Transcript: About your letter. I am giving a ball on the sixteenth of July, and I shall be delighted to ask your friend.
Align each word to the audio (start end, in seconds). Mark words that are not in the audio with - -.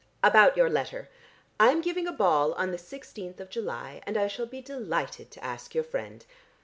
About 0.23 0.57
your 0.57 0.67
letter. 0.67 1.09
I 1.59 1.67
am 1.69 1.79
giving 1.79 2.07
a 2.07 2.11
ball 2.11 2.53
on 2.53 2.71
the 2.71 2.79
sixteenth 2.79 3.39
of 3.39 3.51
July, 3.51 4.01
and 4.07 4.17
I 4.17 4.25
shall 4.27 4.47
be 4.47 4.59
delighted 4.59 5.29
to 5.29 5.43
ask 5.43 5.75
your 5.75 5.83
friend. 5.83 6.25